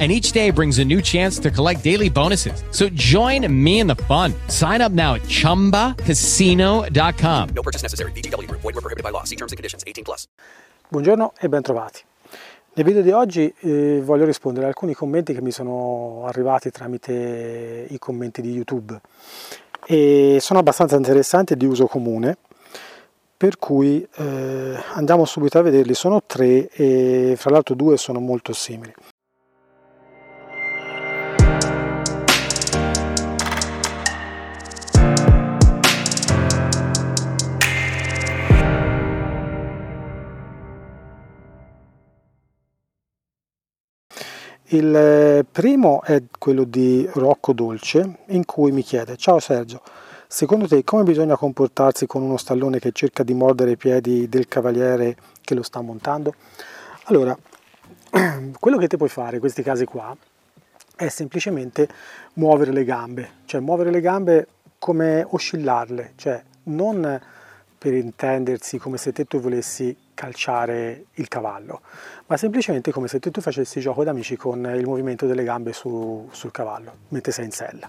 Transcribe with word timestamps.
and 0.00 0.10
each 0.10 0.32
day 0.32 0.50
brings 0.50 0.80
a 0.80 0.84
new 0.84 1.00
chance 1.00 1.38
to 1.38 1.52
collect 1.52 1.84
daily 1.84 2.10
bonuses. 2.10 2.64
So 2.72 2.88
join 2.94 3.46
me 3.48 3.78
in 3.78 3.86
the 3.86 3.94
fun. 3.94 4.34
Sign 4.48 4.80
up 4.80 4.90
now 4.90 5.14
at 5.14 5.22
ChumbaCasino.com. 5.28 7.48
No 7.54 7.62
purchase 7.62 7.82
necessary. 7.82 8.10
BGW. 8.12 8.50
Void 8.50 8.64
were 8.64 8.72
prohibited 8.72 9.04
by 9.04 9.10
law. 9.10 9.22
See 9.22 9.36
terms 9.36 9.52
and 9.52 9.56
conditions. 9.56 9.84
18 9.86 10.02
plus. 10.02 10.26
Buongiorno 10.88 11.34
e 11.38 11.48
bentrovati. 11.48 12.02
Nel 12.76 12.84
video 12.84 13.02
di 13.02 13.12
oggi 13.12 13.54
eh, 13.60 14.00
voglio 14.02 14.24
rispondere 14.24 14.66
a 14.66 14.68
alcuni 14.68 14.94
commenti 14.94 15.32
che 15.32 15.40
mi 15.40 15.52
sono 15.52 16.24
arrivati 16.26 16.72
tramite 16.72 17.86
i 17.88 17.98
commenti 17.98 18.42
di 18.42 18.50
YouTube 18.50 19.00
e 19.86 20.38
sono 20.40 20.58
abbastanza 20.58 20.96
interessanti 20.96 21.52
e 21.52 21.56
di 21.56 21.66
uso 21.66 21.86
comune 21.86 22.36
per 23.36 23.58
cui 23.58 24.06
eh, 24.16 24.76
andiamo 24.94 25.24
subito 25.24 25.58
a 25.58 25.62
vederli, 25.62 25.94
sono 25.94 26.22
tre 26.26 26.68
e 26.68 27.34
fra 27.36 27.50
l'altro 27.50 27.74
due 27.74 27.96
sono 27.96 28.18
molto 28.18 28.52
simili. 28.52 28.92
Il 44.74 44.92
eh, 44.92 45.44
primo 45.48 46.02
è 46.02 46.20
quello 46.36 46.64
di 46.64 47.08
Rocco 47.12 47.52
Dolce, 47.52 48.16
in 48.30 48.44
cui 48.44 48.72
mi 48.72 48.82
chiede: 48.82 49.16
Ciao 49.16 49.38
Sergio, 49.38 49.80
secondo 50.26 50.66
te 50.66 50.82
come 50.82 51.04
bisogna 51.04 51.36
comportarsi 51.36 52.08
con 52.08 52.22
uno 52.22 52.36
stallone 52.36 52.80
che 52.80 52.90
cerca 52.90 53.22
di 53.22 53.34
mordere 53.34 53.70
i 53.70 53.76
piedi 53.76 54.28
del 54.28 54.48
cavaliere 54.48 55.16
che 55.42 55.54
lo 55.54 55.62
sta 55.62 55.80
montando? 55.80 56.34
Allora, 57.04 57.38
quello 58.58 58.76
che 58.76 58.88
ti 58.88 58.96
puoi 58.96 59.08
fare 59.08 59.34
in 59.34 59.40
questi 59.40 59.62
casi 59.62 59.84
qua 59.84 60.12
è 60.96 61.06
semplicemente 61.06 61.88
muovere 62.32 62.72
le 62.72 62.82
gambe, 62.82 63.30
cioè 63.44 63.60
muovere 63.60 63.92
le 63.92 64.00
gambe 64.00 64.48
come 64.80 65.24
oscillarle, 65.24 66.14
cioè 66.16 66.42
non 66.64 67.20
per 67.78 67.94
intendersi 67.94 68.78
come 68.78 68.96
se 68.96 69.12
te 69.12 69.24
tu 69.24 69.38
volessi 69.38 69.96
calciare 70.14 71.06
il 71.14 71.28
cavallo, 71.28 71.80
ma 72.26 72.36
semplicemente 72.36 72.90
come 72.92 73.08
se 73.08 73.18
tu 73.18 73.40
facessi 73.40 73.80
gioco 73.80 74.04
d'amici 74.04 74.36
con 74.36 74.64
il 74.74 74.86
movimento 74.86 75.26
delle 75.26 75.44
gambe 75.44 75.72
su, 75.72 76.28
sul 76.30 76.50
cavallo, 76.50 76.92
mentre 77.08 77.32
sei 77.32 77.46
in 77.46 77.50
sella. 77.50 77.88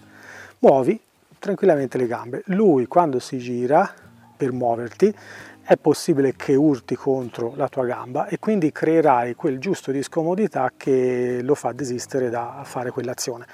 Muovi 0.59 0.99
tranquillamente 1.39 1.97
le 1.97 2.07
gambe. 2.07 2.41
Lui 2.47 2.87
quando 2.87 3.19
si 3.19 3.37
gira 3.37 3.93
per 4.35 4.51
muoverti 4.51 5.13
è 5.61 5.77
possibile 5.77 6.35
che 6.35 6.53
urti 6.53 6.95
contro 6.95 7.53
la 7.55 7.67
tua 7.69 7.85
gamba 7.85 8.27
e 8.27 8.37
quindi 8.37 8.71
creerai 8.71 9.33
quel 9.35 9.59
giusto 9.59 9.91
di 9.91 10.03
scomodità 10.03 10.71
che 10.75 11.39
lo 11.41 11.55
fa 11.55 11.71
desistere 11.71 12.29
da 12.29 12.61
fare 12.63 12.91
quell'azione 12.91 13.45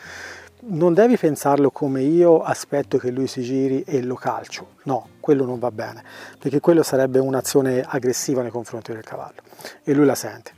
non 0.64 0.94
devi 0.94 1.18
pensarlo 1.18 1.72
come 1.72 2.02
io 2.02 2.42
aspetto 2.42 2.98
che 2.98 3.10
lui 3.10 3.26
si 3.26 3.42
giri 3.42 3.82
e 3.84 4.02
lo 4.04 4.16
calcio, 4.16 4.76
no, 4.84 5.10
quello 5.20 5.44
non 5.46 5.58
va 5.58 5.72
bene, 5.72 6.04
perché 6.38 6.60
quello 6.60 6.84
sarebbe 6.84 7.18
un'azione 7.20 7.82
aggressiva 7.86 8.42
nei 8.42 8.52
confronti 8.52 8.92
del 8.92 9.04
cavallo 9.04 9.42
e 9.84 9.94
lui 9.94 10.06
la 10.06 10.16
sente. 10.16 10.52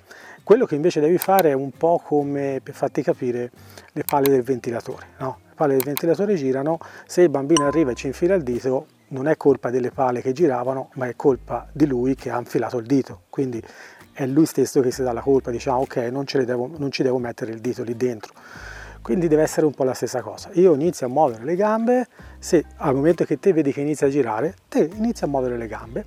Quello 0.44 0.66
che 0.66 0.76
invece 0.76 1.00
devi 1.00 1.18
fare 1.18 1.52
è 1.52 1.54
un 1.54 1.72
po' 1.72 2.02
come 2.04 2.60
per 2.62 2.74
farti 2.74 3.02
capire 3.02 3.50
le 3.94 4.04
palle 4.04 4.28
del 4.28 4.44
ventilatore, 4.44 5.08
no? 5.20 5.38
Le 5.48 5.54
palle 5.56 5.76
del 5.76 5.84
ventilatore 5.84 6.36
girano, 6.36 6.80
se 7.06 7.22
il 7.22 7.30
bambino 7.30 7.66
arriva 7.66 7.92
e 7.92 7.96
ci 7.96 8.08
infila 8.08 8.36
il 8.36 8.44
dito, 8.44 8.88
non 9.10 9.28
è 9.28 9.38
colpa 9.38 9.70
delle 9.70 9.92
pale 9.92 10.22
che 10.22 10.34
giravano, 10.34 10.90
ma 10.96 11.08
è 11.08 11.16
colpa 11.16 11.70
di 11.72 11.86
lui 11.86 12.16
che 12.16 12.30
ha 12.30 12.38
infilato 12.38 12.78
il 12.78 12.86
dito, 12.86 13.22
quindi 13.30 13.64
è 14.12 14.26
lui 14.26 14.46
stesso 14.46 14.82
che 14.82 14.92
si 14.92 15.02
dà 15.02 15.14
la 15.14 15.22
colpa, 15.22 15.50
diciamo 15.50 15.80
ok, 15.80 15.96
non, 16.12 16.26
devo, 16.28 16.70
non 16.78 16.92
ci 16.92 17.04
devo 17.04 17.20
mettere 17.20 17.52
il 17.54 17.62
dito 17.62 17.84
lì 17.84 17.96
dentro 17.96 18.34
quindi 19.04 19.28
deve 19.28 19.44
essere 19.44 19.66
un 19.66 19.74
po' 19.74 19.84
la 19.84 19.94
stessa 19.94 20.22
cosa. 20.22 20.50
Io 20.54 20.74
inizio 20.74 21.06
a 21.06 21.10
muovere 21.10 21.44
le 21.44 21.56
gambe, 21.56 22.08
se 22.40 22.64
al 22.78 22.96
momento 22.96 23.26
che 23.26 23.38
te 23.38 23.52
vedi 23.52 23.74
che 23.74 23.82
inizia 23.82 24.08
a 24.08 24.10
girare, 24.10 24.56
te 24.70 24.90
inizi 24.96 25.26
a 25.26 25.28
muovere 25.28 25.58
le 25.58 25.68
gambe 25.68 26.06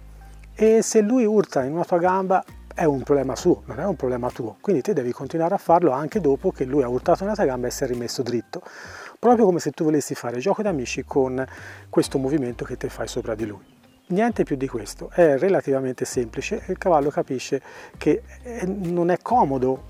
e 0.55 0.81
se 0.81 1.03
lui 1.03 1.27
urta 1.27 1.63
in 1.63 1.73
una 1.75 1.85
tua 1.85 1.99
gamba 1.99 2.43
è 2.75 2.85
un 2.85 3.03
problema 3.03 3.37
suo, 3.37 3.63
non 3.67 3.79
è 3.79 3.85
un 3.85 3.97
problema 3.97 4.31
tuo. 4.31 4.57
Quindi 4.61 4.81
te 4.81 4.95
devi 4.95 5.13
continuare 5.13 5.55
a 5.55 5.59
farlo 5.59 5.91
anche 5.91 6.21
dopo 6.21 6.51
che 6.51 6.65
lui 6.65 6.83
ha 6.83 6.89
urtato 6.89 7.25
una 7.25 7.35
tua 7.35 7.45
gamba 7.45 7.67
e 7.67 7.71
si 7.71 7.85
è 7.85 7.87
rimesso 7.87 8.23
dritto. 8.23 8.63
Proprio 9.19 9.45
come 9.45 9.61
se 9.61 9.73
tu 9.73 9.85
volessi 9.85 10.15
fare 10.15 10.39
gioco 10.39 10.63
d'amici 10.63 11.05
con 11.05 11.45
questo 11.91 12.17
movimento 12.17 12.65
che 12.65 12.79
te 12.79 12.89
fai 12.89 13.09
sopra 13.09 13.35
di 13.35 13.47
lui. 13.47 13.76
Niente 14.09 14.45
più 14.45 14.55
di 14.55 14.69
questo, 14.69 15.11
è 15.13 15.37
relativamente 15.37 16.05
semplice 16.05 16.63
e 16.65 16.71
il 16.71 16.79
cavallo 16.79 17.11
capisce 17.11 17.61
che 17.97 18.23
eh, 18.45 18.65
non 18.65 19.11
è 19.11 19.19
comodo 19.21 19.87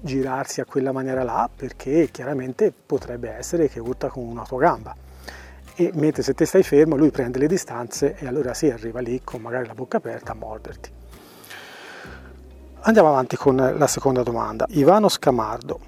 girarsi 0.00 0.60
a 0.60 0.64
quella 0.64 0.90
maniera 0.90 1.22
là 1.22 1.48
perché 1.54 2.08
chiaramente 2.10 2.72
potrebbe 2.72 3.30
essere 3.30 3.68
che 3.68 3.78
urta 3.78 4.08
con 4.08 4.26
una 4.26 4.42
tua 4.42 4.58
gamba. 4.58 4.96
E 5.76 5.92
mentre 5.94 6.24
se 6.24 6.34
te 6.34 6.44
stai 6.44 6.64
fermo 6.64 6.96
lui 6.96 7.12
prende 7.12 7.38
le 7.38 7.46
distanze 7.46 8.16
e 8.18 8.26
allora 8.26 8.52
si 8.52 8.68
arriva 8.68 8.98
lì 8.98 9.20
con 9.22 9.40
magari 9.40 9.68
la 9.68 9.74
bocca 9.74 9.98
aperta 9.98 10.32
a 10.32 10.34
morderti. 10.34 10.90
Andiamo 12.80 13.10
avanti 13.10 13.36
con 13.36 13.54
la 13.54 13.86
seconda 13.86 14.24
domanda. 14.24 14.66
Ivano 14.70 15.08
Scamardo. 15.08 15.78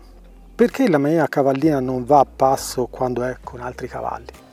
Perché 0.55 0.89
la 0.89 0.99
mia 0.99 1.27
cavallina 1.27 1.81
non 1.81 2.05
va 2.05 2.21
a 2.21 2.25
passo 2.25 2.87
quando 2.87 3.25
è 3.25 3.39
con 3.43 3.59
altri 3.59 3.89
cavalli? 3.89 4.44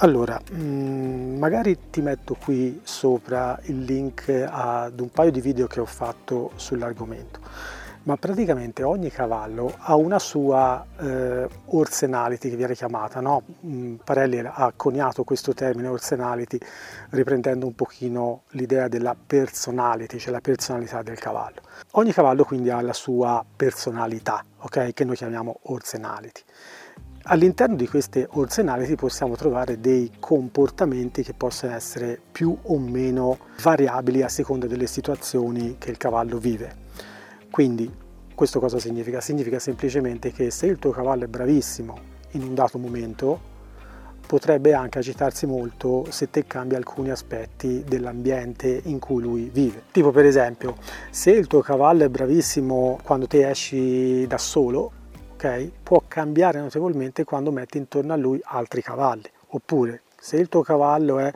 Allora, 0.00 0.40
mm, 0.52 1.38
magari 1.38 1.76
ti 1.90 2.00
metto 2.02 2.36
qui 2.40 2.80
sopra 2.84 3.58
il 3.64 3.82
link 3.82 4.28
ad 4.48 5.00
un 5.00 5.10
paio 5.10 5.32
di 5.32 5.40
video 5.40 5.66
che 5.66 5.80
ho 5.80 5.86
fatto 5.86 6.52
sull'argomento, 6.54 7.40
ma 8.04 8.16
praticamente 8.16 8.84
ogni 8.84 9.10
cavallo 9.10 9.74
ha 9.76 9.96
una 9.96 10.20
sua 10.20 10.86
eh, 11.00 11.48
orsenality 11.64 12.48
che 12.48 12.54
viene 12.54 12.76
chiamata, 12.76 13.18
no? 13.18 13.42
Mm, 13.66 13.96
Parelli 14.04 14.38
ha 14.44 14.72
coniato 14.76 15.24
questo 15.24 15.52
termine 15.52 15.88
orsenality 15.88 16.60
riprendendo 17.10 17.66
un 17.66 17.74
pochino 17.74 18.42
l'idea 18.50 18.86
della 18.86 19.16
personality, 19.20 20.18
cioè 20.18 20.30
la 20.30 20.40
personalità 20.40 21.02
del 21.02 21.18
cavallo. 21.18 21.60
Ogni 21.92 22.12
cavallo 22.12 22.44
quindi 22.44 22.70
ha 22.70 22.80
la 22.82 22.92
sua 22.92 23.44
personalità, 23.56 24.44
ok? 24.58 24.92
Che 24.92 25.04
noi 25.04 25.16
chiamiamo 25.16 25.58
orsenality. 25.62 26.42
All'interno 27.24 27.76
di 27.76 27.86
queste 27.86 28.26
orsenality 28.30 28.94
possiamo 28.94 29.36
trovare 29.36 29.80
dei 29.80 30.12
comportamenti 30.18 31.22
che 31.22 31.34
possono 31.34 31.74
essere 31.74 32.18
più 32.32 32.56
o 32.62 32.78
meno 32.78 33.38
variabili 33.62 34.22
a 34.22 34.28
seconda 34.28 34.66
delle 34.66 34.86
situazioni 34.86 35.76
che 35.78 35.90
il 35.90 35.98
cavallo 35.98 36.38
vive. 36.38 36.86
Quindi 37.50 37.92
questo 38.34 38.60
cosa 38.60 38.78
significa? 38.78 39.20
Significa 39.20 39.58
semplicemente 39.58 40.32
che 40.32 40.50
se 40.50 40.66
il 40.66 40.78
tuo 40.78 40.90
cavallo 40.90 41.24
è 41.24 41.28
bravissimo 41.28 41.98
in 42.32 42.42
un 42.42 42.54
dato 42.54 42.78
momento, 42.78 43.40
potrebbe 44.26 44.74
anche 44.74 44.98
agitarsi 44.98 45.46
molto 45.46 46.06
se 46.10 46.30
te 46.30 46.46
cambi 46.46 46.76
alcuni 46.76 47.10
aspetti 47.10 47.82
dell'ambiente 47.84 48.80
in 48.84 48.98
cui 48.98 49.22
lui 49.22 49.50
vive. 49.52 49.82
Tipo 49.90 50.12
per 50.12 50.24
esempio, 50.24 50.76
se 51.10 51.30
il 51.30 51.46
tuo 51.46 51.60
cavallo 51.60 52.04
è 52.04 52.08
bravissimo 52.08 53.00
quando 53.02 53.26
te 53.26 53.48
esci 53.48 54.26
da 54.26 54.38
solo, 54.38 54.92
okay, 55.38 55.70
può 55.80 56.02
cambiare 56.08 56.58
notevolmente 56.58 57.22
quando 57.22 57.52
metti 57.52 57.78
intorno 57.78 58.12
a 58.12 58.16
lui 58.16 58.40
altri 58.42 58.82
cavalli. 58.82 59.30
Oppure 59.50 60.02
se 60.18 60.36
il 60.36 60.48
tuo 60.48 60.62
cavallo 60.62 61.20
è 61.20 61.32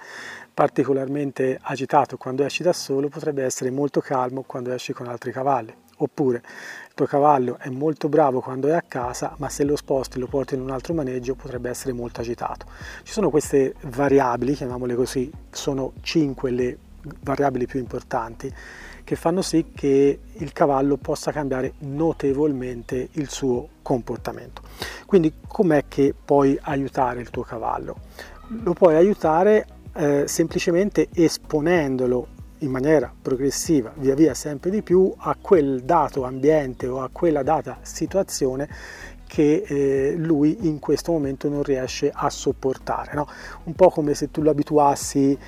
particolarmente 0.52 1.56
agitato 1.62 2.16
quando 2.16 2.42
esci 2.42 2.64
da 2.64 2.72
solo, 2.72 3.08
potrebbe 3.08 3.44
essere 3.44 3.70
molto 3.70 4.00
calmo 4.00 4.42
quando 4.42 4.72
esci 4.72 4.92
con 4.92 5.06
altri 5.06 5.30
cavalli. 5.30 5.72
Oppure 5.98 6.38
il 6.38 6.94
tuo 6.94 7.06
cavallo 7.06 7.58
è 7.58 7.68
molto 7.68 8.08
bravo 8.08 8.40
quando 8.40 8.66
è 8.66 8.72
a 8.72 8.82
casa, 8.82 9.36
ma 9.38 9.48
se 9.48 9.62
lo 9.62 9.76
sposti 9.76 10.16
e 10.16 10.20
lo 10.20 10.26
porti 10.26 10.56
in 10.56 10.62
un 10.62 10.70
altro 10.70 10.94
maneggio 10.94 11.36
potrebbe 11.36 11.70
essere 11.70 11.92
molto 11.92 12.20
agitato. 12.20 12.66
Ci 13.04 13.12
sono 13.12 13.30
queste 13.30 13.74
variabili, 13.82 14.54
chiamiamole 14.54 14.96
così, 14.96 15.30
sono 15.48 15.92
cinque 16.00 16.50
le 16.50 16.78
variabili 17.20 17.66
più 17.66 17.78
importanti 17.78 18.52
che 19.12 19.18
fanno 19.18 19.42
sì 19.42 19.72
che 19.74 20.20
il 20.32 20.52
cavallo 20.54 20.96
possa 20.96 21.32
cambiare 21.32 21.74
notevolmente 21.80 23.10
il 23.12 23.28
suo 23.28 23.68
comportamento. 23.82 24.62
Quindi 25.04 25.34
com'è 25.46 25.84
che 25.86 26.14
puoi 26.14 26.58
aiutare 26.62 27.20
il 27.20 27.28
tuo 27.28 27.42
cavallo? 27.42 27.96
Lo 28.62 28.72
puoi 28.72 28.94
aiutare 28.94 29.66
eh, 29.96 30.24
semplicemente 30.26 31.08
esponendolo 31.12 32.26
in 32.60 32.70
maniera 32.70 33.12
progressiva, 33.20 33.92
via 33.96 34.14
via 34.14 34.32
sempre 34.32 34.70
di 34.70 34.80
più, 34.80 35.12
a 35.14 35.36
quel 35.38 35.82
dato 35.82 36.24
ambiente 36.24 36.86
o 36.86 37.02
a 37.02 37.10
quella 37.12 37.42
data 37.42 37.80
situazione 37.82 38.66
che 39.26 39.64
eh, 39.66 40.14
lui 40.16 40.66
in 40.66 40.78
questo 40.78 41.12
momento 41.12 41.50
non 41.50 41.62
riesce 41.62 42.10
a 42.14 42.30
sopportare. 42.30 43.12
No? 43.14 43.26
Un 43.64 43.74
po' 43.74 43.90
come 43.90 44.14
se 44.14 44.30
tu 44.30 44.40
lo 44.40 44.50
abituassi 44.50 45.38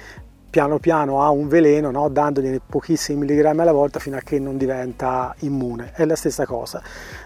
piano 0.54 0.78
piano 0.78 1.20
ha 1.20 1.30
un 1.30 1.48
veleno, 1.48 1.90
no? 1.90 2.08
dandogli 2.08 2.60
pochissimi 2.64 3.18
milligrammi 3.18 3.62
alla 3.62 3.72
volta 3.72 3.98
fino 3.98 4.16
a 4.16 4.20
che 4.20 4.38
non 4.38 4.56
diventa 4.56 5.34
immune. 5.40 5.90
È 5.96 6.04
la 6.04 6.14
stessa 6.14 6.46
cosa. 6.46 6.80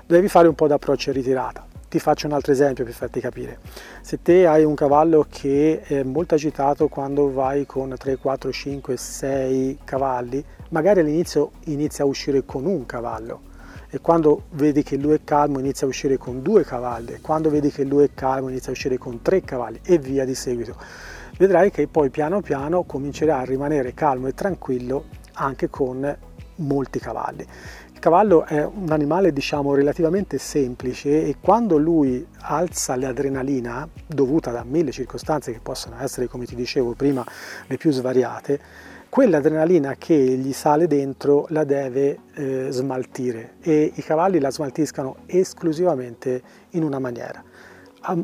Devi 0.07 0.29
fare 0.29 0.49
un 0.49 0.55
po' 0.55 0.67
d'approccio 0.67 1.11
e 1.11 1.13
ritirata. 1.13 1.67
Ti 1.91 1.99
faccio 1.99 2.27
un 2.27 2.33
altro 2.33 2.53
esempio 2.53 2.85
per 2.85 2.95
farti 2.95 3.21
capire. 3.21 3.59
Se 4.01 4.23
te 4.23 4.47
hai 4.47 4.65
un 4.65 4.75
cavallo 4.75 5.27
che 5.29 5.83
è 5.83 6.03
molto 6.05 6.37
agitato 6.37 6.89
quando 6.89 7.31
vai 7.31 7.67
con 7.67 7.95
3, 7.99 8.17
4, 8.17 8.51
5, 8.51 8.97
6 8.97 9.79
cavalli, 9.85 10.43
magari 10.71 11.01
all'inizio 11.01 11.51
inizia 11.65 12.05
a 12.05 12.07
uscire 12.07 12.47
con 12.47 12.65
un 12.65 12.87
cavallo 12.87 13.41
e 13.91 14.01
quando 14.01 14.45
vedi 14.53 14.83
che 14.83 14.97
lui 14.97 15.13
è 15.13 15.21
calmo 15.23 15.59
inizia 15.59 15.87
a 15.87 15.91
uscire 15.91 16.19
con 16.19 16.43
due 16.43 16.63
cavalli 16.63 17.21
quando 17.23 17.49
vedi 17.49 17.71
che 17.71 17.85
lui 17.85 18.05
è 18.05 18.11
calmo 18.13 18.51
inizia 18.51 18.69
a 18.69 18.73
uscire 18.73 18.99
con 18.99 19.23
tre 19.23 19.41
cavalli 19.41 19.81
e 19.83 19.97
via 19.97 20.27
di 20.27 20.35
seguito 20.35 20.77
vedrai 21.39 21.71
che 21.71 21.87
poi 21.87 22.11
piano 22.11 22.41
piano 22.41 22.83
comincerà 22.83 23.39
a 23.39 23.45
rimanere 23.45 23.95
calmo 23.95 24.27
e 24.27 24.35
tranquillo 24.35 25.05
anche 25.35 25.71
con 25.71 26.17
molti 26.57 26.99
cavalli. 26.99 27.47
Il 27.93 28.01
cavallo 28.01 28.45
è 28.45 28.65
un 28.65 28.91
animale 28.91 29.33
diciamo 29.33 29.75
relativamente 29.75 30.39
semplice 30.39 31.25
e 31.25 31.37
quando 31.41 31.79
lui 31.79 32.27
alza 32.41 32.97
l'adrenalina 32.97 33.89
dovuta 34.07 34.51
da 34.51 34.65
mille 34.65 34.91
circostanze 34.91 35.53
che 35.53 35.61
possono 35.61 35.97
essere 36.01 36.27
come 36.27 36.45
ti 36.45 36.55
dicevo 36.55 36.95
prima 36.95 37.25
le 37.67 37.77
più 37.77 37.91
svariate, 37.91 38.61
quell'adrenalina 39.09 39.95
che 39.97 40.15
gli 40.15 40.53
sale 40.53 40.87
dentro 40.87 41.47
la 41.51 41.65
deve 41.65 42.19
eh, 42.35 42.67
smaltire 42.71 43.55
e 43.61 43.93
i 43.95 44.03
cavalli 44.03 44.39
la 44.39 44.51
smaltiscano 44.51 45.17
esclusivamente 45.27 46.43
in 46.71 46.83
una 46.83 46.99
maniera, 46.99 47.43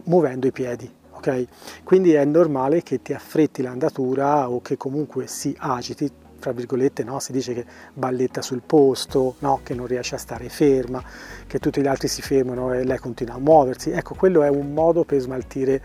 muovendo 0.05 0.47
i 0.47 0.53
piedi 0.53 1.03
ok? 1.25 1.83
Quindi 1.85 2.13
è 2.13 2.25
normale 2.25 2.83
che 2.83 3.01
ti 3.01 3.15
affretti 3.15 3.63
l'andatura 3.63 4.51
o 4.51 4.61
che 4.61 4.77
comunque 4.77 5.27
si 5.27 5.55
agiti, 5.59 6.11
tra 6.39 6.53
virgolette, 6.53 7.03
no? 7.05 7.19
si 7.21 7.33
dice 7.33 7.55
che 7.55 7.65
balletta 7.95 8.43
sul 8.43 8.63
posto, 8.65 9.37
no? 9.39 9.61
che 9.63 9.75
non 9.75 9.87
riesce 9.87 10.15
a 10.15 10.19
stare 10.19 10.49
ferma, 10.51 11.03
che 11.47 11.59
tutti 11.59 11.81
gli 11.81 11.87
altri 11.87 12.09
si 12.09 12.21
fermano 12.21 12.73
e 12.75 12.85
lei 12.85 12.99
continua 12.99 13.35
a 13.35 13.39
muoversi. 13.39 13.91
Ecco, 13.91 14.15
quello 14.15 14.43
è 14.43 14.49
un 14.49 14.73
modo 14.73 15.05
per 15.05 15.21
smaltire 15.21 15.83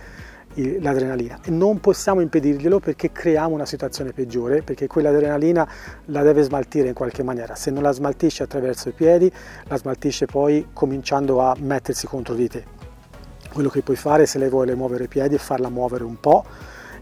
l'adrenalina 0.56 1.40
e 1.46 1.52
non 1.52 1.80
possiamo 1.80 2.22
impedirglielo 2.22 2.80
perché 2.80 3.12
creiamo 3.12 3.54
una 3.54 3.68
situazione 3.68 4.14
peggiore 4.14 4.64
perché 4.64 4.88
quell'adrenalina 4.88 5.66
la 6.06 6.24
deve 6.24 6.42
smaltire 6.42 6.88
in 6.88 6.96
qualche 6.96 7.22
maniera 7.22 7.54
se 7.54 7.70
non 7.70 7.84
la 7.84 7.92
smaltisce 7.92 8.44
attraverso 8.44 8.90
i 8.90 8.94
piedi 8.94 9.32
la 9.66 9.78
smaltisce 9.78 10.26
poi 10.26 10.70
cominciando 10.74 11.40
a 11.40 11.56
mettersi 11.60 12.08
contro 12.08 12.34
di 12.34 12.50
te 12.50 12.79
quello 13.60 13.74
che 13.74 13.82
puoi 13.82 13.98
fare 13.98 14.26
se 14.26 14.38
lei 14.38 14.48
vuole 14.48 14.74
muovere 14.74 15.04
i 15.04 15.08
piedi 15.10 15.36
è 15.36 15.38
farla 15.38 15.68
muovere 15.68 16.06
un 16.06 16.18
po' 16.18 16.46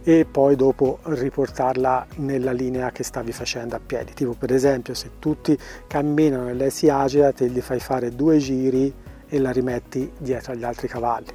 e 0.01 0.25
poi 0.25 0.56
dopo 0.56 0.98
riportarla 1.04 2.07
nella 2.15 2.51
linea 2.51 2.89
che 2.89 3.04
stavi 3.04 3.31
facendo 3.31 3.75
a 3.75 3.80
piedi. 3.80 4.13
Tipo 4.13 4.33
per 4.33 4.51
esempio 4.51 4.95
se 4.95 5.12
tutti 5.19 5.56
camminano 5.86 6.50
e 6.50 6.54
lei 6.56 6.71
si 6.71 6.89
agita, 6.89 7.31
te 7.31 7.48
gli 7.48 7.62
fai 7.62 7.80
fare 7.80 8.09
due 8.09 8.39
giri 8.39 8.92
e 9.27 9.38
la 9.38 9.51
rimetti 9.51 10.12
dietro 10.18 10.54
agli 10.54 10.63
altri 10.63 10.88
cavalli. 10.88 11.27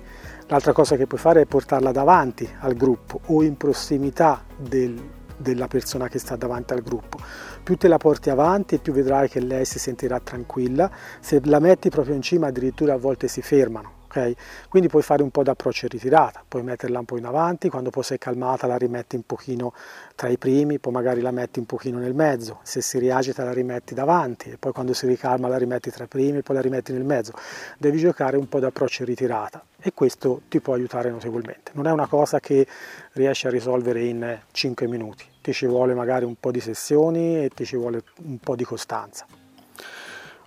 L'altra 0.49 0.73
cosa 0.73 0.97
che 0.97 1.07
puoi 1.07 1.21
fare 1.21 1.43
è 1.43 1.47
portarla 1.47 1.93
davanti 1.93 2.49
al 2.59 2.75
gruppo 2.75 3.21
o 3.27 3.45
in 3.45 3.57
prossimità 3.57 4.43
del, 4.59 5.01
della 5.37 5.69
persona 5.69 6.09
che 6.09 6.19
sta 6.19 6.35
davanti 6.35 6.73
al 6.73 6.83
gruppo. 6.83 7.19
Più 7.63 7.77
te 7.77 7.87
la 7.87 7.99
porti 7.99 8.29
avanti, 8.29 8.79
più 8.79 8.93
vedrai 8.93 9.29
che 9.29 9.39
lei 9.39 9.65
si 9.67 9.79
sentirà 9.79 10.19
tranquilla. 10.19 10.91
Se 11.21 11.41
la 11.45 11.61
metti 11.61 11.91
proprio 11.91 12.17
in 12.17 12.23
cima, 12.23 12.49
addirittura 12.49 12.95
a 12.95 12.99
volte 12.99 13.29
si 13.29 13.41
fermano 13.41 14.01
ok? 14.13 14.69
Quindi 14.69 14.89
puoi 14.89 15.03
fare 15.03 15.23
un 15.23 15.31
po' 15.31 15.43
d'approccio 15.43 15.87
e 15.87 15.89
ritirata, 15.89 16.45
puoi 16.47 16.63
metterla 16.63 16.99
un 16.99 17.05
po' 17.07 17.17
in 17.17 17.25
avanti, 17.25 17.71
quando 17.71 17.89
poi 17.91 18.03
sei 18.03 18.19
calmata 18.19 18.67
la 18.67 18.77
rimetti 18.77 19.17
un 19.17 19.23
pochino 19.25 19.73
tra 20.15 20.29
i 20.29 20.37
primi, 20.37 20.79
poi 20.79 20.93
magari 20.93 21.23
la 21.23 21.31
metti 21.31 21.59
un 21.59 21.65
pochino 21.65 21.99
nel 21.99 22.15
mezzo, 22.15 22.61
se 22.63 22.83
si 22.83 22.99
riagita 22.99 23.43
la 23.43 23.53
rimetti 23.53 23.95
davanti 23.95 24.51
e 24.51 24.57
poi 24.59 24.73
quando 24.73 24.93
si 24.93 25.07
ricalma 25.07 25.49
la 25.49 25.57
rimetti 25.57 25.91
tra 25.91 26.05
i 26.05 26.09
primi, 26.09 26.43
poi 26.43 26.57
la 26.57 26.63
rimetti 26.63 26.93
nel 26.93 27.05
mezzo. 27.05 27.33
Devi 27.79 27.99
giocare 27.99 28.37
un 28.37 28.49
po' 28.49 28.61
d'approccio 28.61 29.03
e 29.03 29.07
ritirata 29.07 29.65
e 29.81 29.93
questo 29.95 30.43
ti 30.49 30.61
può 30.61 30.75
aiutare 30.75 31.11
notevolmente. 31.11 31.73
Non 31.75 31.87
è 31.87 31.91
una 31.91 32.07
cosa 32.07 32.39
che 32.39 32.67
riesci 33.13 33.47
a 33.47 33.51
risolvere 33.51 34.05
in 34.05 34.39
5 34.51 34.87
minuti, 34.87 35.25
ti 35.41 35.53
ci 35.53 35.67
vuole 35.67 35.95
magari 35.95 36.25
un 36.25 36.37
po' 36.39 36.51
di 36.51 36.61
sessioni 36.61 37.45
e 37.45 37.51
ti 37.55 37.65
ci 37.65 37.77
vuole 37.77 38.03
un 38.25 38.39
po' 38.39 38.55
di 38.55 38.65
costanza. 38.65 39.27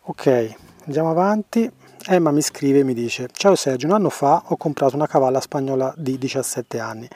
Ok, 0.08 0.54
andiamo 0.86 1.10
avanti. 1.10 1.85
Emma 2.08 2.30
mi 2.30 2.42
scrive 2.44 2.80
e 2.80 2.84
mi 2.84 2.94
dice 2.94 3.30
Ciao 3.34 3.56
Sergio, 3.56 3.88
un 3.88 3.94
anno 3.94 4.12
fa 4.12 4.44
ho 4.46 4.58
comprato 4.58 4.96
una 4.96 5.08
cavalla 5.08 5.42
spagnola 5.42 5.92
di 5.98 6.20
17 6.20 6.78
anni. 6.78 7.08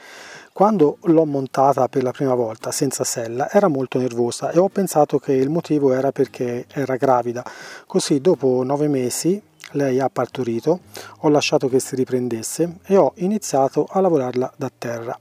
Quando 0.52 0.98
l'ho 1.02 1.26
montata 1.26 1.88
per 1.88 2.02
la 2.02 2.10
prima 2.10 2.34
volta 2.34 2.72
senza 2.72 3.04
sella 3.04 3.52
era 3.52 3.68
molto 3.68 4.00
nervosa 4.00 4.50
e 4.50 4.58
ho 4.58 4.68
pensato 4.68 5.20
che 5.20 5.34
il 5.34 5.52
motivo 5.52 5.94
era 5.94 6.12
perché 6.12 6.66
era 6.74 6.96
gravida. 6.96 7.46
Così 7.86 8.20
dopo 8.20 8.64
nove 8.64 8.88
mesi 8.88 9.40
lei 9.74 10.00
ha 10.00 10.10
partorito, 10.10 10.80
ho 11.20 11.30
lasciato 11.30 11.70
che 11.70 11.80
si 11.80 11.96
riprendesse 11.96 12.78
e 12.88 12.98
ho 12.98 13.12
iniziato 13.18 13.88
a 13.88 14.00
lavorarla 14.00 14.54
da 14.56 14.72
terra. 14.76 15.16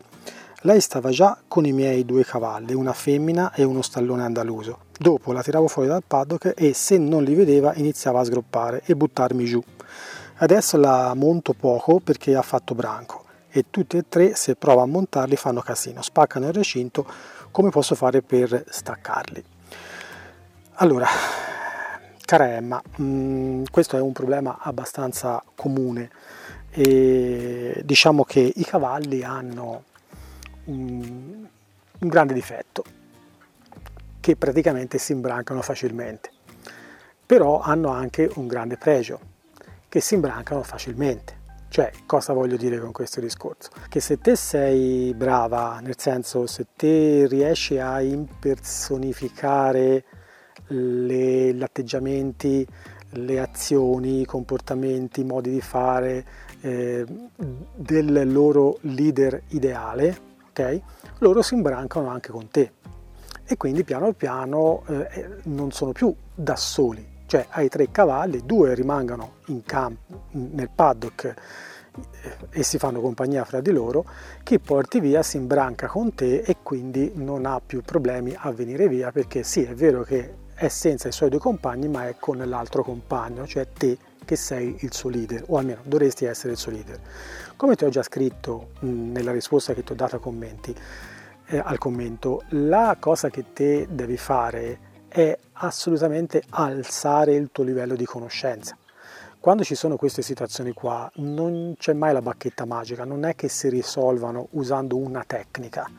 Lei 0.63 0.81
stava 0.81 1.11
già 1.11 1.39
con 1.47 1.67
i 1.67 1.73
miei 1.73 2.05
due 2.05 2.25
cavalli, 2.25 2.75
una 2.75 2.93
femmina 2.93 3.53
e 3.55 3.63
uno 3.63 3.81
stallone 3.81 4.25
andaluso. 4.25 4.87
Dopo 4.99 5.33
la 5.33 5.41
tiravo 5.41 5.69
fuori 5.69 5.87
dal 5.87 6.03
paddock 6.05 6.55
e 6.57 6.75
se 6.75 6.99
non 6.99 7.23
li 7.23 7.37
vedeva 7.37 7.75
iniziava 7.77 8.19
a 8.19 8.25
sgroppare 8.25 8.83
e 8.85 8.97
buttarmi 8.97 9.45
giù. 9.45 9.63
Adesso 10.39 10.77
la 10.77 11.15
monto 11.15 11.53
poco 11.53 12.01
perché 12.01 12.35
ha 12.35 12.43
fatto 12.43 12.75
branco 12.75 13.25
e 13.49 13.67
tutti 13.71 13.99
e 13.99 14.07
tre 14.09 14.35
se 14.35 14.57
provo 14.57 14.81
a 14.81 14.87
montarli 14.87 15.37
fanno 15.37 15.61
casino, 15.61 16.03
spaccano 16.03 16.49
il 16.49 16.53
recinto, 16.53 17.07
come 17.53 17.71
posso 17.71 17.95
fare 17.95 18.21
per 18.21 18.65
staccarli? 18.69 19.45
Allora, 20.81 21.07
cara 22.25 22.57
Emma, 22.57 22.83
mh, 22.97 23.05
mm, 23.05 23.63
questo 23.71 23.97
è 23.97 24.01
un 24.01 24.13
problema 24.13 24.59
abbastanza 24.61 25.41
comune 25.55 26.11
e 26.71 27.81
diciamo 27.85 28.25
che 28.25 28.53
i 28.57 28.65
cavalli 28.65 29.23
hanno 29.23 29.85
un, 30.69 31.47
un 31.99 32.09
grande 32.09 32.35
difetto, 32.35 32.85
che 34.21 34.37
praticamente 34.37 34.99
si 34.99 35.13
imbrancano 35.13 35.63
facilmente, 35.63 36.31
però 37.25 37.61
hanno 37.61 37.91
anche 37.91 38.31
un 38.35 38.47
grande 38.47 38.77
pregio, 38.77 39.21
che 39.89 40.01
si 40.01 40.15
imbrancano 40.15 40.63
facilmente. 40.63 41.37
Cioè, 41.71 41.93
cosa 42.07 42.33
voglio 42.33 42.57
dire 42.57 42.79
con 42.79 42.93
questo 42.93 43.21
discorso? 43.21 43.69
Che 43.89 44.01
se 44.01 44.19
te 44.19 44.37
sei 44.37 45.13
brava, 45.15 45.81
nel 45.81 45.99
senso 45.99 46.47
se 46.47 46.69
te 46.75 47.27
riesci 47.27 47.79
a 47.79 48.01
impersonificare 48.01 50.05
le, 50.69 51.53
gli 51.53 51.63
atteggiamenti, 51.63 52.67
le 53.11 53.41
azioni, 53.41 54.23
i 54.23 54.25
comportamenti, 54.25 55.21
i 55.21 55.25
modi 55.25 55.51
di 55.51 55.61
fare 55.61 56.25
eh, 56.63 57.05
del 57.75 58.33
loro 58.33 58.79
leader 58.83 59.43
ideale, 59.49 60.28
ok? 60.59 60.81
Loro 61.19 61.43
si 61.43 61.55
imbrancano 61.55 62.09
anche 62.09 62.31
con 62.31 62.49
te. 62.49 62.73
E 63.45 63.57
quindi 63.57 63.85
piano 63.85 64.13
piano 64.13 64.85
eh, 64.89 65.29
non 65.45 65.71
sono 65.71 65.93
più 65.93 66.15
da 66.35 66.57
soli, 66.57 67.07
cioè 67.27 67.47
hai 67.51 67.69
tre 67.69 67.91
cavalli, 67.91 68.45
due 68.45 68.75
rimangono 68.75 69.37
in 69.47 69.63
campo, 69.63 70.25
nel 70.33 70.69
paddock 70.75 71.25
eh, 71.25 72.37
e 72.51 72.63
si 72.63 72.77
fanno 72.77 73.01
compagnia 73.01 73.45
fra 73.45 73.63
di 73.63 73.71
loro, 73.71 74.05
chi 74.43 74.59
porti 74.59 75.01
via 75.01 75.23
si 75.23 75.39
imbranca 75.39 75.87
con 75.87 76.15
te 76.15 76.41
e 76.41 76.57
quindi 76.63 77.13
non 77.15 77.47
ha 77.47 77.59
più 77.65 77.81
problemi 77.81 78.35
a 78.37 78.51
venire 78.53 78.87
via 78.87 79.11
perché 79.13 79.43
sì 79.43 79.63
è 79.63 79.75
vero 79.75 80.03
che 80.03 80.47
è 80.53 80.69
senza 80.69 81.09
i 81.09 81.13
suoi 81.13 81.31
due 81.31 81.39
compagni 81.39 81.89
ma 81.89 82.07
è 82.07 82.17
con 82.19 82.37
l'altro 82.37 82.83
compagno, 82.83 83.47
cioè 83.47 83.67
te 83.73 83.97
che 84.29 84.37
sei 84.37 84.77
il 84.81 84.93
suo 84.93 85.09
leader 85.09 85.43
o 85.47 85.57
almeno 85.57 85.81
dovresti 85.85 86.27
essere 86.27 86.53
il 86.53 86.59
suo 86.59 86.71
leader. 86.71 87.01
Come 87.57 87.77
ti 87.77 87.87
ho 87.87 87.89
già 87.89 88.03
scritto 88.03 88.73
nella 88.81 89.33
risposta 89.33 89.73
che 89.73 89.83
ti 89.83 89.93
ho 89.93 89.95
dato 89.95 90.21
commenti, 90.21 90.75
eh, 91.47 91.63
al 91.65 91.79
commento, 91.79 92.43
la 92.51 92.99
cosa 93.01 93.31
che 93.31 93.55
te 93.55 93.87
devi 93.89 94.19
fare 94.19 94.81
è 95.09 95.35
assolutamente 95.55 96.43
alzare 96.51 97.33
il 97.33 97.49
tuo 97.51 97.65
livello 97.65 97.95
di 97.95 98.05
conoscenza. 98.05 98.77
Quando 99.41 99.65
ci 99.65 99.75
sono 99.75 99.97
queste 99.97 100.21
situazioni 100.21 100.75
qua 100.75 101.11
non 101.15 101.77
c'è 101.79 101.95
mai 101.95 102.13
la 102.13 102.21
bacchetta 102.21 102.67
magica, 102.67 103.05
non 103.05 103.25
è 103.25 103.35
che 103.35 103.49
si 103.49 103.71
risolvano 103.71 104.49
usando 104.51 104.99
una 104.99 105.25
tecnica, 105.27 105.91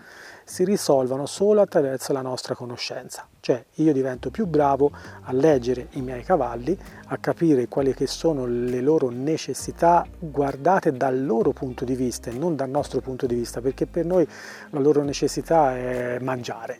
si 0.49 0.63
risolvono 0.63 1.27
solo 1.27 1.61
attraverso 1.61 2.11
la 2.11 2.23
nostra 2.23 2.55
conoscenza. 2.55 3.27
Cioè 3.39 3.63
io 3.75 3.93
divento 3.93 4.31
più 4.31 4.47
bravo 4.47 4.89
a 5.21 5.31
leggere 5.31 5.89
i 5.91 6.01
miei 6.01 6.23
cavalli, 6.23 6.75
a 7.09 7.17
capire 7.17 7.67
quali 7.67 7.93
sono 8.07 8.47
le 8.47 8.81
loro 8.81 9.09
necessità 9.09 10.07
guardate 10.17 10.91
dal 10.91 11.23
loro 11.23 11.51
punto 11.51 11.85
di 11.85 11.93
vista 11.93 12.31
e 12.31 12.33
non 12.33 12.55
dal 12.55 12.69
nostro 12.69 12.99
punto 12.99 13.27
di 13.27 13.35
vista, 13.35 13.61
perché 13.61 13.85
per 13.85 14.05
noi 14.05 14.27
la 14.71 14.79
loro 14.79 15.03
necessità 15.03 15.77
è 15.77 16.17
mangiare, 16.19 16.79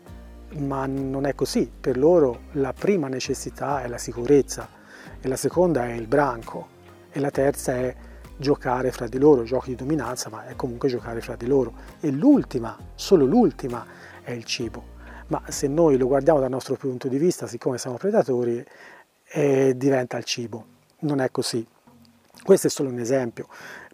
ma 0.58 0.88
non 0.88 1.28
è 1.28 1.36
così. 1.36 1.72
Per 1.80 1.96
loro 1.96 2.40
la 2.54 2.74
prima 2.74 3.08
necessità 3.08 3.84
è 3.84 3.88
la 3.88 4.00
sicurezza 4.00 4.68
e 5.22 5.28
la 5.28 5.38
seconda 5.38 5.86
è 5.86 5.92
il 5.92 6.08
branco 6.08 6.70
e 7.12 7.20
la 7.20 7.30
terza 7.30 7.76
è 7.76 7.96
giocare 8.40 8.92
fra 8.92 9.08
di 9.08 9.20
loro, 9.20 9.44
giochi 9.44 9.72
di 9.72 9.76
dominanza, 9.76 10.30
ma 10.30 10.48
è 10.48 10.56
comunque 10.56 10.88
giocare 10.88 11.20
fra 11.22 11.36
di 11.36 11.46
loro. 11.46 11.74
E 12.00 12.10
l'ultima, 12.10 12.76
solo 12.96 13.26
l'ultima, 13.26 13.86
è 14.24 14.32
il 14.32 14.46
cibo. 14.46 14.98
ma 15.28 15.44
se 15.50 15.68
noi 15.68 15.96
lo 15.98 16.08
guardiamo 16.08 16.40
dal 16.40 16.50
nostro 16.50 16.76
punto 16.76 17.08
di 17.08 17.20
vista, 17.20 17.46
siccome 17.46 17.78
siamo 17.78 17.98
predatori, 17.98 18.66
eh, 19.32 19.74
diventa 19.76 20.18
il 20.18 20.24
cibo. 20.24 20.66
Non 21.02 21.20
è 21.22 21.30
così. 21.30 21.64
Questo 22.42 22.68
è 22.68 22.70
solo 22.70 22.90
un 22.90 22.98
esempio 22.98 23.48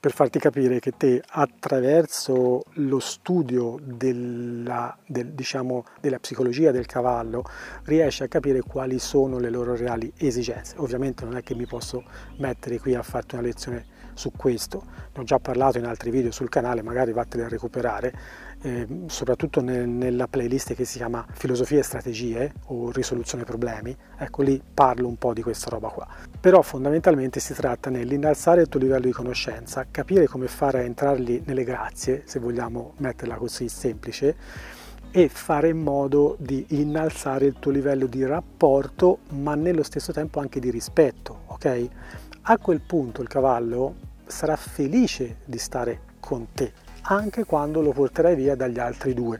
per 0.06 0.14
farti 0.14 0.38
capire 0.38 0.80
che 0.80 0.92
te 0.96 1.20
attraverso 1.26 2.64
lo 2.74 3.00
studio 3.00 3.80
della, 3.82 4.96
del, 5.04 5.32
diciamo, 5.32 5.84
della 6.00 6.20
psicologia 6.20 6.70
del 6.70 6.86
cavallo 6.86 7.44
riesci 7.86 8.22
a 8.22 8.28
capire 8.28 8.62
quali 8.62 9.00
sono 9.00 9.40
le 9.40 9.50
loro 9.50 9.76
reali 9.76 10.14
esigenze. 10.16 10.76
Ovviamente 10.78 11.26
non 11.26 11.36
è 11.38 11.42
che 11.42 11.56
mi 11.56 11.66
posso 11.66 12.04
mettere 12.38 12.78
qui 12.80 12.94
a 12.94 13.02
farti 13.02 13.34
una 13.34 13.46
lezione 13.46 13.86
su 14.16 14.32
questo, 14.36 14.84
ne 15.14 15.22
ho 15.22 15.24
già 15.24 15.38
parlato 15.38 15.78
in 15.78 15.86
altri 15.86 16.10
video 16.10 16.32
sul 16.32 16.50
canale, 16.50 16.82
magari 16.82 17.12
vattene 17.12 17.44
a 17.44 17.48
recuperare, 17.48 18.14
eh, 18.62 18.88
soprattutto 19.06 19.62
nel, 19.62 19.88
nella 19.88 20.28
playlist 20.28 20.74
che 20.74 20.86
si 20.86 20.98
chiama 20.98 21.24
Filosofia 21.34 21.80
e 21.80 21.84
strategie 21.84 22.54
o 22.68 22.90
risoluzione 22.92 23.44
problemi, 23.44 23.96
ecco 24.18 24.42
lì 24.42 24.60
parlo 24.74 25.08
un 25.08 25.18
po' 25.18 25.34
di 25.34 25.44
questa 25.44 25.70
roba 25.70 25.90
qua. 25.90 26.08
Però 26.40 26.62
fondamentalmente 26.64 27.40
si 27.40 27.54
tratta 27.54 27.90
nell'innalzare 27.90 28.62
il 28.62 28.70
tuo 28.70 28.80
livello 28.80 29.06
di 29.06 29.12
conoscenza, 29.12 29.86
capire 29.92 30.26
come 30.28 30.48
fare 30.48 30.80
a 30.80 30.84
entrarli 30.84 31.44
nelle 31.46 31.64
grazie, 31.64 32.24
se 32.26 32.40
vogliamo 32.40 32.94
metterla 32.98 33.36
così 33.36 33.70
semplice, 33.70 34.36
e 35.12 35.30
fare 35.30 35.70
in 35.70 35.78
modo 35.78 36.36
di 36.40 36.66
innalzare 36.72 37.46
il 37.46 37.56
tuo 37.58 37.72
livello 37.72 38.06
di 38.06 38.26
rapporto, 38.26 39.20
ma 39.30 39.56
nello 39.56 39.82
stesso 39.82 40.12
tempo 40.12 40.42
anche 40.42 40.60
di 40.60 40.70
rispetto, 40.70 41.44
ok? 41.46 41.88
A 42.48 42.60
quel 42.60 42.80
punto 42.80 43.24
il 43.24 43.28
cavallo 43.28 43.96
sarà 44.28 44.56
felice 44.56 45.38
di 45.46 45.58
stare 45.58 46.02
con 46.20 46.50
te, 46.54 46.74
anche 47.02 47.44
quando 47.44 47.82
lo 47.82 47.92
porterai 47.92 48.36
via 48.36 48.56
dagli 48.56 48.78
altri 48.78 49.16
due. 49.16 49.40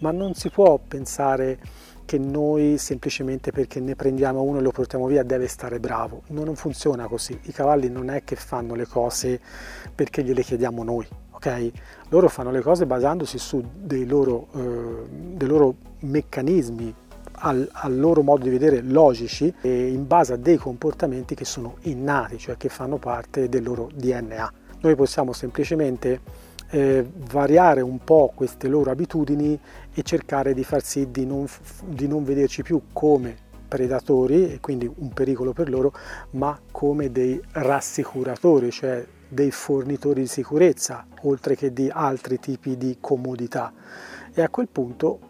Ma 0.00 0.12
non 0.12 0.32
si 0.32 0.48
può 0.48 0.78
pensare 0.78 1.58
che 2.06 2.16
noi 2.16 2.78
semplicemente 2.78 3.52
perché 3.52 3.80
ne 3.80 3.94
prendiamo 3.94 4.40
uno 4.40 4.60
e 4.60 4.62
lo 4.62 4.70
portiamo 4.70 5.06
via 5.08 5.22
deve 5.24 5.46
stare 5.46 5.78
bravo. 5.78 6.22
Non 6.28 6.56
funziona 6.56 7.06
così. 7.06 7.38
I 7.42 7.52
cavalli 7.52 7.90
non 7.90 8.08
è 8.08 8.24
che 8.24 8.36
fanno 8.36 8.74
le 8.74 8.86
cose 8.86 9.38
perché 9.94 10.24
gliele 10.24 10.42
chiediamo 10.42 10.82
noi, 10.82 11.06
ok? 11.32 11.70
Loro 12.08 12.30
fanno 12.30 12.50
le 12.50 12.62
cose 12.62 12.86
basandosi 12.86 13.36
su 13.36 13.62
dei 13.74 14.06
loro, 14.06 14.48
eh, 14.54 15.06
dei 15.36 15.46
loro 15.46 15.74
meccanismi 15.98 16.94
al, 17.38 17.68
al, 17.72 17.98
loro 17.98 18.22
modo 18.22 18.44
di 18.44 18.50
vedere 18.50 18.82
logici 18.82 19.52
e 19.60 19.88
in 19.88 20.06
base 20.06 20.34
a 20.34 20.36
dei 20.36 20.56
comportamenti 20.56 21.34
che 21.34 21.44
sono 21.44 21.76
innati, 21.82 22.38
cioè 22.38 22.56
che 22.56 22.68
fanno 22.68 22.98
parte 22.98 23.48
del 23.48 23.62
loro 23.62 23.88
DNA. 23.94 24.52
Noi 24.80 24.94
possiamo 24.94 25.32
semplicemente 25.32 26.20
eh, 26.70 27.06
variare 27.30 27.80
un 27.80 27.98
po' 28.04 28.32
queste 28.34 28.68
loro 28.68 28.90
abitudini 28.90 29.58
e 29.92 30.02
cercare 30.02 30.54
di 30.54 30.64
far 30.64 30.82
sì 30.82 31.10
di 31.10 31.24
non, 31.24 31.46
di 31.84 32.06
non 32.06 32.24
vederci 32.24 32.62
più 32.62 32.82
come 32.92 33.46
predatori 33.68 34.52
e 34.52 34.60
quindi 34.60 34.90
un 34.92 35.12
pericolo 35.12 35.52
per 35.52 35.68
loro, 35.68 35.92
ma 36.30 36.58
come 36.70 37.12
dei 37.12 37.40
rassicuratori, 37.52 38.70
cioè 38.70 39.04
dei 39.28 39.50
fornitori 39.50 40.22
di 40.22 40.26
sicurezza, 40.26 41.06
oltre 41.22 41.54
che 41.54 41.72
di 41.72 41.90
altri 41.92 42.38
tipi 42.38 42.76
di 42.76 42.96
comodità. 43.00 43.72
E 44.32 44.42
a 44.42 44.48
quel 44.48 44.68
punto 44.68 45.20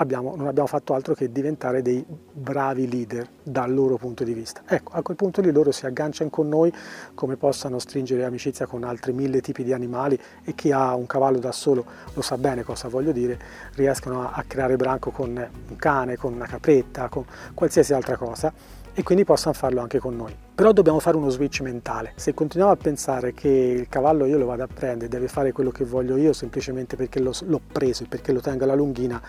abbiamo, 0.00 0.34
non 0.34 0.46
abbiamo 0.46 0.66
fatto 0.66 0.94
altro 0.94 1.14
che 1.14 1.30
diventare 1.30 1.82
dei 1.82 2.04
bravi 2.32 2.88
leader 2.88 3.28
dal 3.42 3.72
loro 3.72 3.96
punto 3.96 4.24
di 4.24 4.32
vista. 4.32 4.62
Ecco, 4.66 4.92
a 4.92 5.02
quel 5.02 5.16
punto 5.16 5.40
lì 5.40 5.52
loro 5.52 5.72
si 5.72 5.86
agganciano 5.86 6.30
con 6.30 6.48
noi 6.48 6.72
come 7.14 7.36
possano 7.36 7.78
stringere 7.78 8.24
amicizia 8.24 8.66
con 8.66 8.82
altri 8.82 9.12
mille 9.12 9.40
tipi 9.40 9.62
di 9.62 9.72
animali 9.72 10.18
e 10.42 10.54
chi 10.54 10.72
ha 10.72 10.94
un 10.94 11.06
cavallo 11.06 11.38
da 11.38 11.52
solo 11.52 11.84
lo 12.14 12.22
sa 12.22 12.38
bene 12.38 12.62
cosa 12.62 12.88
voglio 12.88 13.12
dire, 13.12 13.38
riescono 13.74 14.22
a, 14.22 14.32
a 14.32 14.44
creare 14.46 14.76
branco 14.76 15.10
con 15.10 15.28
un 15.28 15.76
cane, 15.76 16.16
con 16.16 16.32
una 16.32 16.46
capretta, 16.46 17.08
con 17.08 17.24
qualsiasi 17.54 17.92
altra 17.92 18.16
cosa 18.16 18.52
e 18.94 19.02
quindi 19.02 19.24
possano 19.24 19.54
farlo 19.54 19.80
anche 19.80 19.98
con 19.98 20.16
noi. 20.16 20.34
Però 20.54 20.72
dobbiamo 20.72 20.98
fare 20.98 21.16
uno 21.16 21.30
switch 21.30 21.60
mentale. 21.62 22.12
Se 22.16 22.34
continuiamo 22.34 22.74
a 22.74 22.76
pensare 22.76 23.32
che 23.32 23.48
il 23.48 23.88
cavallo 23.88 24.26
io 24.26 24.36
lo 24.36 24.46
vado 24.46 24.62
a 24.62 24.68
prendere, 24.72 25.08
deve 25.08 25.28
fare 25.28 25.52
quello 25.52 25.70
che 25.70 25.84
voglio 25.84 26.16
io 26.16 26.32
semplicemente 26.32 26.96
perché 26.96 27.20
l'ho, 27.20 27.32
l'ho 27.44 27.60
preso 27.72 28.04
e 28.04 28.06
perché 28.06 28.32
lo 28.32 28.40
tengo 28.40 28.64
alla 28.64 28.74
lunghina, 28.74 29.20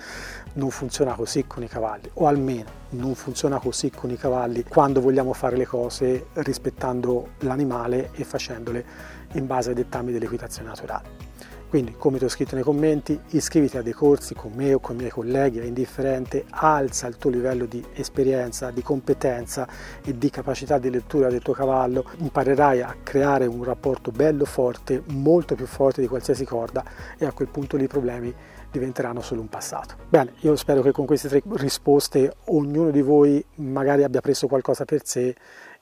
non 0.53 0.69
funziona 0.71 1.13
così 1.13 1.45
con 1.47 1.63
i 1.63 1.67
cavalli, 1.67 2.09
o 2.15 2.27
almeno 2.27 2.69
non 2.89 3.15
funziona 3.15 3.59
così 3.59 3.89
con 3.91 4.09
i 4.09 4.17
cavalli 4.17 4.65
quando 4.65 4.99
vogliamo 4.99 5.31
fare 5.33 5.55
le 5.55 5.65
cose 5.65 6.27
rispettando 6.33 7.29
l'animale 7.39 8.09
e 8.13 8.23
facendole 8.25 8.85
in 9.33 9.47
base 9.47 9.69
ai 9.69 9.75
dettami 9.75 10.11
dell'equitazione 10.11 10.67
naturale. 10.67 11.30
Quindi, 11.71 11.95
come 11.97 12.17
ti 12.17 12.25
ho 12.25 12.27
scritto 12.27 12.55
nei 12.55 12.65
commenti, 12.65 13.17
iscriviti 13.29 13.77
a 13.77 13.81
dei 13.81 13.93
corsi 13.93 14.33
con 14.33 14.51
me 14.53 14.73
o 14.73 14.81
con 14.81 14.95
i 14.95 14.97
miei 14.97 15.09
colleghi, 15.09 15.59
è 15.59 15.63
indifferente, 15.63 16.43
alza 16.49 17.07
il 17.07 17.15
tuo 17.15 17.29
livello 17.29 17.63
di 17.63 17.81
esperienza, 17.93 18.71
di 18.71 18.83
competenza 18.83 19.65
e 20.03 20.17
di 20.17 20.29
capacità 20.29 20.77
di 20.79 20.89
lettura 20.89 21.29
del 21.29 21.41
tuo 21.41 21.53
cavallo, 21.53 22.03
imparerai 22.17 22.81
a 22.81 22.93
creare 23.01 23.45
un 23.45 23.63
rapporto 23.63 24.11
bello 24.11 24.43
forte, 24.43 25.01
molto 25.11 25.55
più 25.55 25.65
forte 25.65 26.01
di 26.01 26.07
qualsiasi 26.07 26.43
corda 26.43 26.83
e 27.17 27.25
a 27.25 27.31
quel 27.31 27.47
punto 27.47 27.77
lì 27.77 27.85
i 27.85 27.87
problemi 27.87 28.35
diventeranno 28.69 29.21
solo 29.21 29.39
un 29.39 29.47
passato. 29.47 29.95
Bene, 30.09 30.33
io 30.39 30.57
spero 30.57 30.81
che 30.81 30.91
con 30.91 31.05
queste 31.05 31.29
tre 31.29 31.41
risposte 31.53 32.35
ognuno 32.47 32.91
di 32.91 33.01
voi 33.01 33.41
magari 33.55 34.03
abbia 34.03 34.19
preso 34.19 34.47
qualcosa 34.47 34.83
per 34.83 35.05
sé. 35.05 35.33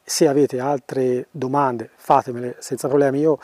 Se 0.01 0.27
avete 0.27 0.59
altre 0.59 1.27
domande 1.29 1.91
fatemele 1.95 2.55
senza 2.59 2.87
problemi, 2.87 3.19
io 3.19 3.37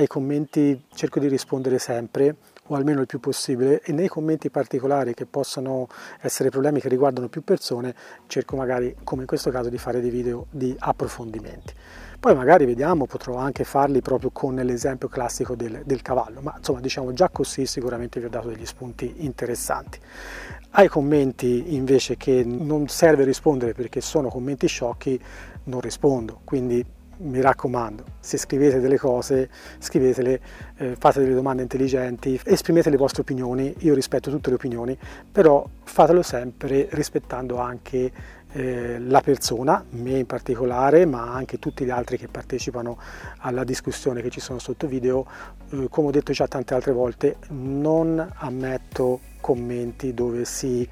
ai 0.00 0.06
commenti 0.06 0.82
cerco 0.94 1.20
di 1.20 1.28
rispondere 1.28 1.78
sempre 1.78 2.36
o 2.68 2.74
almeno 2.74 3.00
il 3.00 3.06
più 3.06 3.20
possibile 3.20 3.82
e 3.82 3.92
nei 3.92 4.08
commenti 4.08 4.48
particolari 4.48 5.12
che 5.12 5.26
possano 5.26 5.88
essere 6.22 6.48
problemi 6.48 6.80
che 6.80 6.88
riguardano 6.88 7.28
più 7.28 7.44
persone 7.44 7.94
cerco 8.26 8.56
magari 8.56 8.96
come 9.04 9.22
in 9.22 9.26
questo 9.26 9.50
caso 9.50 9.68
di 9.68 9.76
fare 9.76 10.00
dei 10.00 10.08
video 10.08 10.46
di 10.50 10.74
approfondimenti. 10.78 11.74
Poi 12.18 12.34
magari 12.34 12.64
vediamo, 12.64 13.06
potrò 13.06 13.36
anche 13.36 13.64
farli 13.64 14.00
proprio 14.00 14.30
con 14.30 14.54
l'esempio 14.54 15.08
classico 15.08 15.54
del, 15.54 15.82
del 15.84 16.02
cavallo, 16.02 16.40
ma 16.40 16.54
insomma 16.56 16.80
diciamo 16.80 17.12
già 17.12 17.28
così 17.28 17.66
sicuramente 17.66 18.20
vi 18.20 18.26
ho 18.26 18.30
dato 18.30 18.48
degli 18.48 18.66
spunti 18.66 19.24
interessanti. 19.24 19.98
Ai 20.72 20.88
commenti 20.88 21.74
invece 21.74 22.16
che 22.16 22.42
non 22.44 22.88
serve 22.88 23.24
rispondere 23.24 23.72
perché 23.72 24.00
sono 24.00 24.28
commenti 24.28 24.66
sciocchi, 24.66 25.20
non 25.64 25.80
rispondo, 25.80 26.40
quindi 26.44 26.84
mi 27.20 27.40
raccomando, 27.40 28.04
se 28.20 28.36
scrivete 28.38 28.80
delle 28.80 28.98
cose, 28.98 29.48
scrivetele, 29.78 30.40
eh, 30.76 30.96
fate 30.98 31.20
delle 31.20 31.34
domande 31.34 31.62
intelligenti, 31.62 32.40
esprimete 32.44 32.90
le 32.90 32.96
vostre 32.96 33.22
opinioni, 33.22 33.74
io 33.78 33.94
rispetto 33.94 34.30
tutte 34.30 34.48
le 34.50 34.56
opinioni, 34.56 34.96
però 35.30 35.66
fatelo 35.84 36.22
sempre 36.22 36.88
rispettando 36.90 37.58
anche 37.58 38.12
eh, 38.52 38.98
la 38.98 39.20
persona, 39.20 39.84
me 39.90 40.18
in 40.18 40.26
particolare, 40.26 41.04
ma 41.06 41.32
anche 41.32 41.58
tutti 41.58 41.84
gli 41.84 41.90
altri 41.90 42.18
che 42.18 42.28
partecipano 42.28 42.98
alla 43.38 43.64
discussione 43.64 44.22
che 44.22 44.30
ci 44.30 44.40
sono 44.40 44.58
sotto 44.58 44.86
video. 44.86 45.26
Eh, 45.70 45.88
come 45.88 46.08
ho 46.08 46.10
detto 46.10 46.32
già 46.32 46.48
tante 46.48 46.74
altre 46.74 46.92
volte, 46.92 47.36
non 47.50 48.26
ammetto 48.38 49.20
commenti 49.40 50.14
dove 50.14 50.44
si 50.44 50.88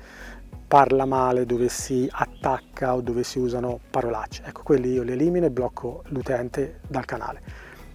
parla 0.68 1.06
male, 1.06 1.46
dove 1.46 1.68
si 1.68 2.06
attacca 2.10 2.94
o 2.94 3.00
dove 3.00 3.24
si 3.24 3.38
usano 3.38 3.80
parolacce. 3.90 4.42
Ecco, 4.44 4.62
quelli 4.62 4.92
io 4.92 5.02
li 5.02 5.12
elimino 5.12 5.46
e 5.46 5.50
blocco 5.50 6.04
l'utente 6.08 6.80
dal 6.86 7.06
canale. 7.06 7.42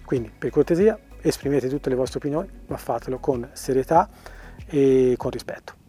Quindi, 0.04 0.30
per 0.36 0.50
cortesia, 0.50 0.98
esprimete 1.22 1.68
tutte 1.68 1.88
le 1.88 1.94
vostre 1.94 2.18
opinioni, 2.18 2.48
ma 2.66 2.76
fatelo 2.76 3.18
con 3.18 3.48
serietà 3.52 4.10
e 4.66 5.14
con 5.16 5.30
rispetto. 5.30 5.82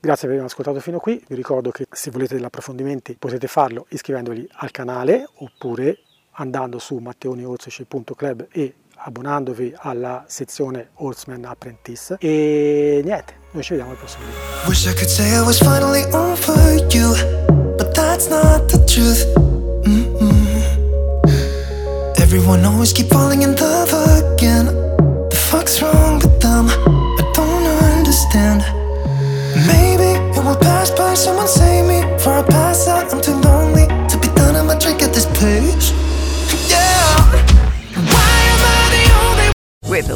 Grazie 0.00 0.28
per 0.28 0.36
avermi 0.36 0.46
ascoltato 0.46 0.78
fino 0.78 1.00
qui, 1.00 1.22
vi 1.26 1.34
ricordo 1.34 1.72
che 1.72 1.86
se 1.90 2.12
volete 2.12 2.36
degli 2.36 2.44
approfondimenti 2.44 3.16
potete 3.18 3.48
farlo 3.48 3.86
iscrivendovi 3.88 4.48
al 4.58 4.70
canale 4.70 5.26
oppure 5.38 5.98
andando 6.32 6.78
su 6.78 6.96
matteoniorsici.club 6.98 8.46
e 8.52 8.74
abbonandovi 8.98 9.74
alla 9.76 10.24
sezione 10.26 10.90
Horseman 10.94 11.44
Apprentice. 11.44 12.16
E 12.18 13.00
niente, 13.04 13.34
noi 13.52 13.62
ci 13.62 13.70
vediamo 13.70 13.92
al 13.92 13.98
prossimo 13.98 14.24
video. 14.24 14.38